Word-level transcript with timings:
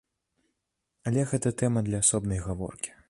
Але 1.11 1.25
гэта 1.33 1.51
тэма 1.63 1.85
для 1.89 2.01
асобнай 2.05 2.39
гаворкі. 2.47 2.91